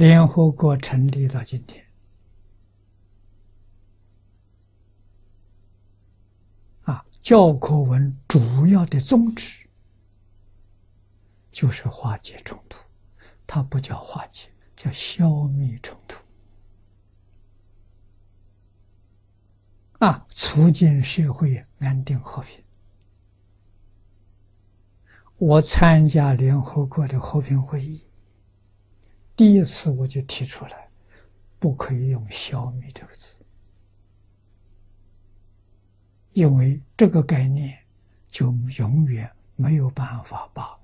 [0.00, 1.84] 联合国成立到今天，
[6.84, 9.68] 啊，教科文主要的宗旨
[11.50, 12.78] 就是化解冲突，
[13.46, 16.22] 它不叫化解，叫消灭冲突，
[19.98, 22.64] 啊，促进社会安定和平。
[25.36, 28.02] 我参加联合国的和平会议。
[29.40, 30.90] 第一次我就提出来，
[31.58, 33.42] 不可以用“消灭”这个字，
[36.34, 37.82] 因为这个概念
[38.28, 40.78] 就永远没有办法把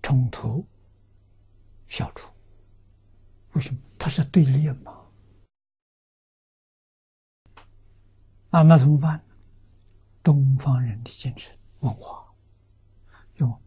[0.00, 0.64] 冲突
[1.88, 2.30] 消除。
[3.54, 3.80] 为什么？
[3.98, 4.96] 它是对立嘛？
[8.50, 9.20] 啊，那怎么办？
[10.22, 12.24] 东方人的精神文化，
[13.38, 13.60] 用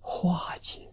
[0.00, 0.87] 化解。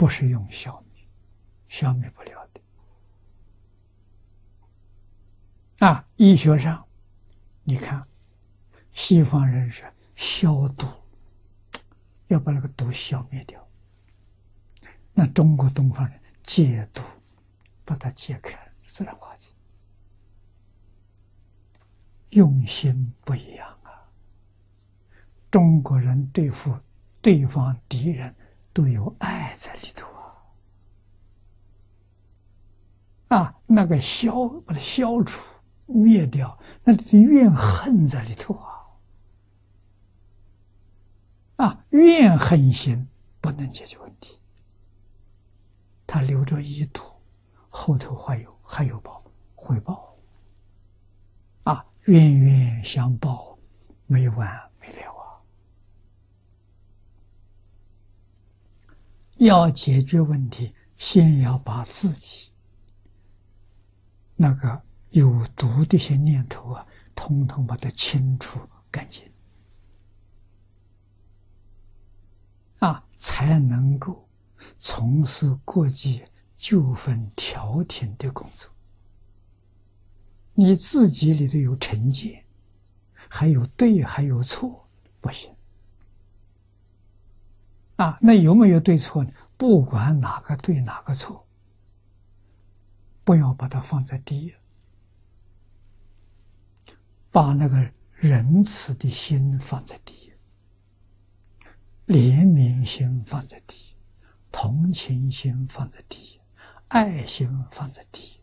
[0.00, 1.06] 不是用消灭，
[1.68, 2.60] 消灭不了的。
[5.86, 6.82] 啊，医学上，
[7.64, 8.02] 你看，
[8.92, 9.84] 西方人是
[10.16, 10.86] 消毒，
[12.28, 13.62] 要把那个毒消灭掉。
[15.12, 17.02] 那中国东方人解毒，
[17.84, 19.50] 把它解开，自然化解。
[22.30, 24.08] 用心不一样啊！
[25.50, 26.74] 中国人对付
[27.20, 28.34] 对方敌人。
[28.72, 30.06] 都有爱在里头
[33.28, 33.36] 啊！
[33.36, 35.40] 啊，那个消把它消除
[35.86, 38.86] 灭掉，那里的怨恨在里头啊！
[41.56, 43.08] 啊，怨恨心
[43.40, 44.38] 不能解决问题，
[46.06, 47.02] 他留着一堵，
[47.68, 49.22] 后头还有还有报
[49.54, 50.16] 回报
[51.64, 53.58] 啊，冤冤相报，
[54.06, 54.69] 没完。
[59.40, 62.50] 要解决问题，先要把自己
[64.36, 69.24] 那个有毒的一些念头啊，统统把它清除干净，
[72.80, 74.28] 啊，才能够
[74.78, 76.22] 从事国际
[76.58, 78.68] 纠纷调停的工作。
[80.52, 82.44] 你自己里头有成见，
[83.26, 84.86] 还有对，还有错，
[85.18, 85.50] 不行。
[88.00, 89.30] 啊，那有没有对错呢？
[89.58, 91.46] 不管哪个对哪个错，
[93.24, 94.54] 不要把它放在第一，
[97.30, 100.32] 把那个仁慈的心放在第一，
[102.06, 103.94] 怜悯心放在第一，
[104.50, 106.40] 同情心放在第一，
[106.88, 108.40] 爱心放在第一。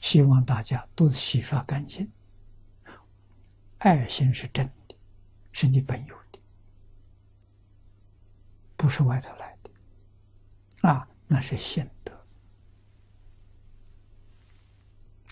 [0.00, 2.10] 希望大家都洗刷干净，
[3.78, 4.96] 爱心是真的，
[5.52, 6.29] 是你本有的。
[8.80, 9.70] 不是外头来的，
[10.88, 12.18] 啊，那是心德，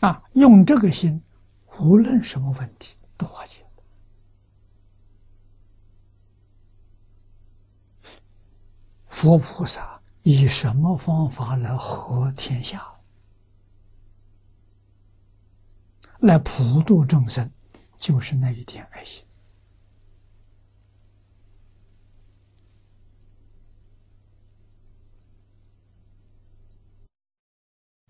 [0.06, 1.22] 啊，用这个心，
[1.80, 3.64] 无论什么问题都化解。
[9.06, 12.86] 佛菩萨以什么方法来和天下，
[16.20, 17.50] 来普度众生，
[17.96, 19.24] 就是那一点爱心。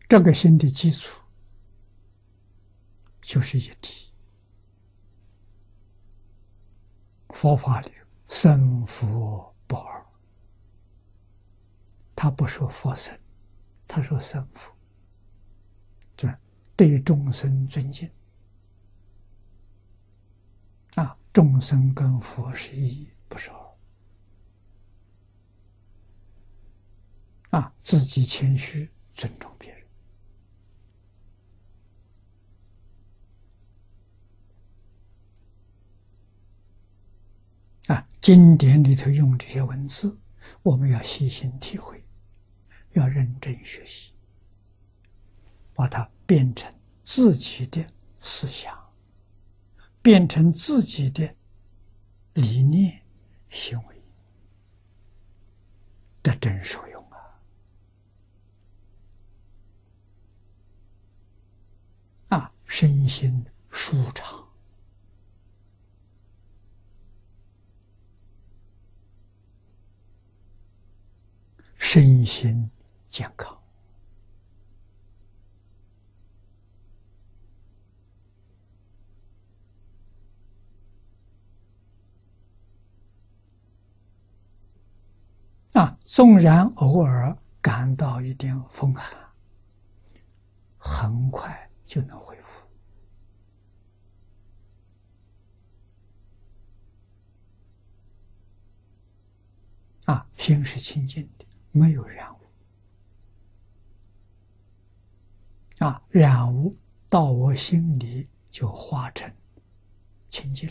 [0.08, 1.14] 这个心的基础
[3.20, 4.10] 就是一体。
[7.28, 7.92] 佛法里
[8.26, 10.06] 生佛不二，
[12.16, 13.14] 他不说佛生，
[13.86, 14.74] 他说生佛，
[16.16, 16.34] 对
[16.74, 18.10] 对众生尊敬
[20.94, 23.50] 啊，众生跟佛是一，不是
[27.50, 29.54] 二啊，自己谦虚尊重。
[38.20, 40.18] 经典里头用这些文字，
[40.62, 42.04] 我们要细心体会，
[42.92, 44.12] 要认真学习，
[45.72, 46.72] 把它变成
[47.04, 47.86] 自己的
[48.20, 48.76] 思想，
[50.02, 51.34] 变成自己的
[52.34, 53.00] 理念、
[53.48, 54.02] 行为，
[56.22, 57.16] 得真受用啊！
[62.36, 64.47] 啊，身心舒畅。
[71.90, 72.70] 身心
[73.08, 73.58] 健康
[85.72, 89.10] 啊纵然偶尔感到一点风寒，
[90.76, 92.68] 很快就能恢复。
[100.04, 101.26] 啊，心是清净，
[101.70, 102.38] 没有染污。
[105.78, 106.76] 啊，染污
[107.08, 109.32] 到我心里就化成
[110.28, 110.68] 清净。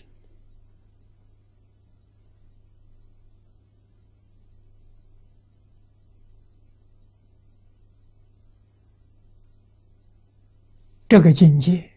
[11.09, 11.89] 这个境界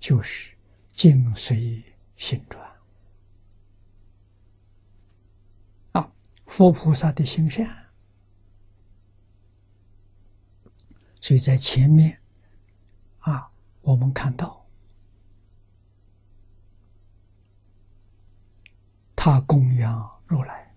[0.00, 0.52] 就是
[0.92, 1.80] 境随
[2.16, 2.68] 心转
[5.92, 6.12] 啊！
[6.54, 7.68] 佛菩萨的形象，
[11.20, 12.22] 所以在前面
[13.18, 14.64] 啊，我们看到
[19.16, 20.72] 他供养如来，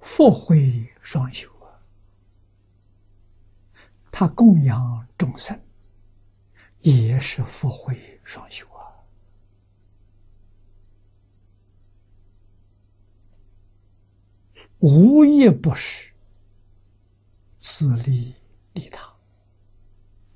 [0.00, 1.80] 佛慧双修啊。
[4.12, 5.58] 他供养众生，
[6.82, 8.68] 也是福慧双修
[14.84, 16.12] 无一不是
[17.58, 18.34] 自利
[18.74, 19.10] 利他，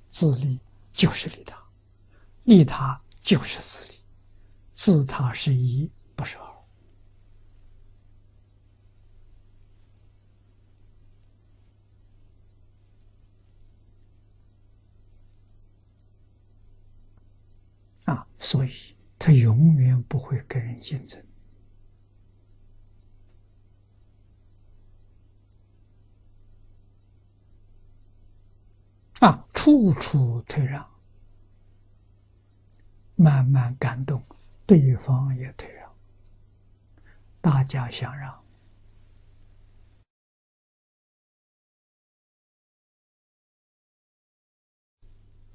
[0.08, 0.58] 自利
[0.90, 1.62] 就是利他，
[2.44, 3.98] 利他就是自利，
[4.72, 6.64] 自他是一，不是二。
[18.14, 18.72] 啊，所以
[19.18, 21.22] 他永远不会跟人竞争，
[29.60, 30.88] 处处退让，
[33.16, 34.24] 慢慢感动，
[34.64, 35.92] 对方也退让，
[37.40, 38.40] 大家相让，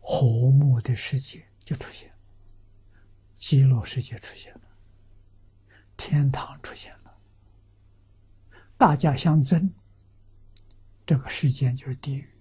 [0.01, 2.13] 和睦的世界就出现。
[3.37, 4.61] 极乐世界出现了，
[5.95, 7.17] 天堂出现了，
[8.77, 9.73] 大家相争，
[11.05, 12.32] 这个世界就是地狱；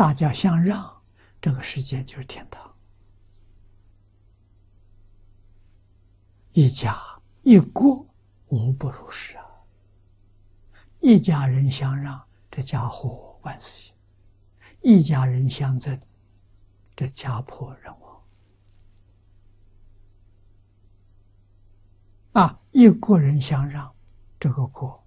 [0.00, 0.90] 大家相让，
[1.42, 2.74] 这个世界就是天堂。
[6.52, 6.98] 一家
[7.42, 8.06] 一国
[8.46, 9.44] 无不如是啊！
[11.00, 12.18] 一家人相让，
[12.50, 13.94] 这家和万事兴；
[14.80, 16.00] 一家人相争，
[16.96, 18.22] 这家破人亡。
[22.32, 23.94] 啊，一国人相让，
[24.38, 25.06] 这个国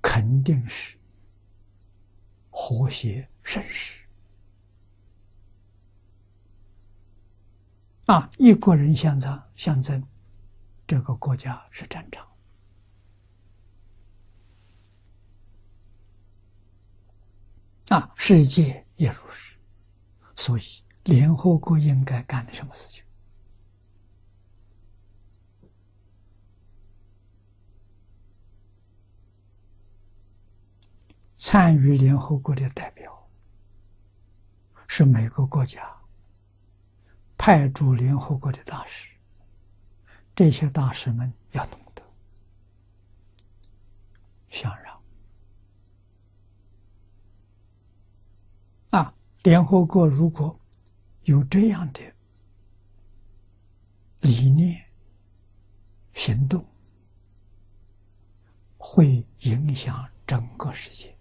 [0.00, 0.98] 肯定是
[2.64, 4.00] 和谐盛世。
[8.06, 10.00] 啊，一国人相争，相争，
[10.86, 12.24] 这个国家是战场。
[17.88, 19.56] 啊，世界也如是。
[20.36, 20.62] 所以，
[21.02, 23.01] 联合国应该干的什么事情？
[31.52, 33.28] 参与联合国的代表
[34.86, 35.86] 是每个国家
[37.36, 39.10] 派驻联合国的大使，
[40.34, 42.02] 这些大使们要懂得
[44.48, 44.98] 相让。
[48.88, 50.58] 啊，联合国如果
[51.24, 52.00] 有这样的
[54.20, 54.82] 理念、
[56.14, 56.64] 行动，
[58.78, 61.14] 会影响整个世界。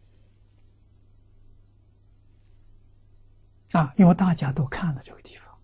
[3.72, 5.58] 啊，因为大家都看到这个地方，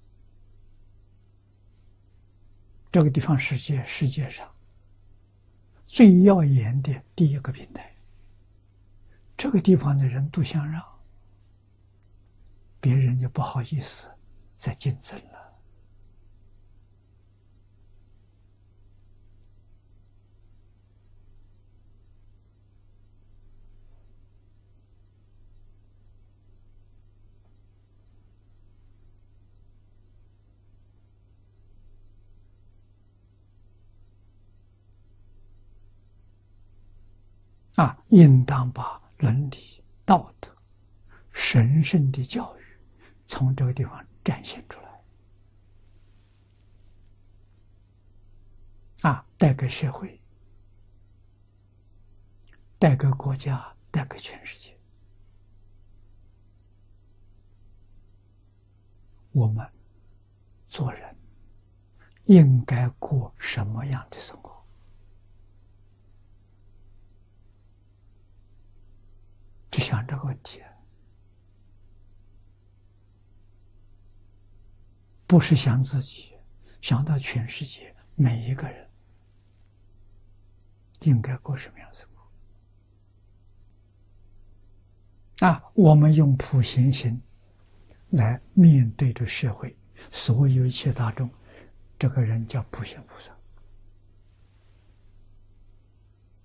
[2.91, 4.49] 这个地方世界世界上
[5.85, 7.95] 最耀眼的第一个平台，
[9.35, 10.83] 这个地方的人都想让，
[12.79, 14.09] 别人就不好意思
[14.55, 15.36] 再竞争了。
[37.77, 40.49] 啊，应当把伦理道德、
[41.31, 42.61] 神圣的教育
[43.27, 45.01] 从这个地方展现出来，
[49.11, 50.19] 啊，带给社会，
[52.79, 54.75] 带给国家，带给全世界。
[59.31, 59.71] 我们
[60.67, 61.15] 做人
[62.25, 64.47] 应该过什么样的生活？
[69.69, 70.61] 就想这个问题，
[75.25, 76.33] 不是想自己，
[76.81, 78.89] 想到全世界每一个人
[81.03, 82.05] 应该过什么样生
[85.39, 85.47] 活？
[85.47, 87.21] 啊，我们用普贤心
[88.09, 89.73] 来面对着社会，
[90.11, 91.29] 所有一切大众，
[91.97, 93.33] 这个人叫普贤菩萨。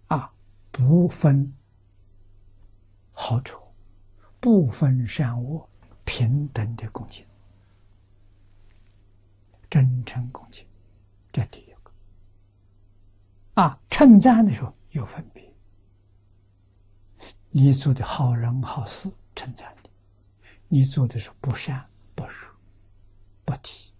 [0.06, 0.32] 啊，
[0.70, 1.52] 不分。
[3.24, 3.56] 好处，
[4.40, 5.64] 不分善恶，
[6.04, 7.24] 平等的恭敬，
[9.70, 10.66] 真诚恭敬，
[11.30, 11.92] 这第一个。
[13.62, 15.54] 啊，称赞的时候有分别，
[17.50, 19.88] 你做的好人好事，称赞你；
[20.66, 22.48] 你做的是不善不辱
[23.44, 23.92] 不提。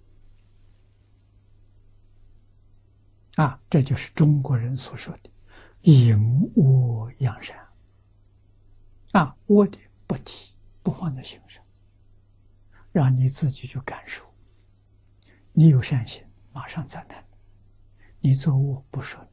[3.37, 5.31] 啊，这就是中国人所说的
[5.83, 6.19] “隐
[6.57, 7.57] 恶扬善”。
[9.13, 11.63] 啊，我的不提，不放在心上，
[12.91, 14.25] 让你自己去感受。
[15.53, 17.23] 你有善心，马上赞叹；
[18.21, 19.27] 你做恶，不说。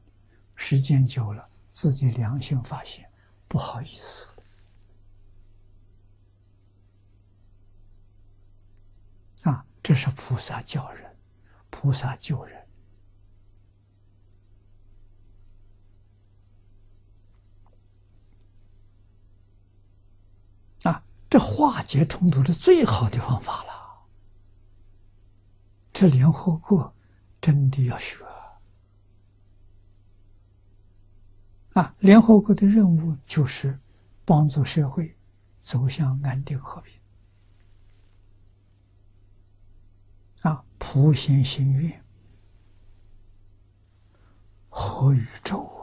[0.56, 3.10] 时间久了，自己良心发现，
[3.48, 4.28] 不好意思。
[9.44, 11.18] 啊，这是菩萨教人，
[11.70, 12.59] 菩萨救人。
[21.30, 23.70] 这化解冲突的最好的方法了。
[25.94, 26.94] 这联合国
[27.40, 28.18] 真的要学
[31.74, 31.94] 啊！
[32.00, 33.80] 联合国的任务就是
[34.26, 35.16] 帮助社会
[35.60, 37.00] 走向安定和平
[40.42, 40.64] 啊！
[40.78, 42.04] 普贤心愿
[44.70, 45.79] 和宇宙。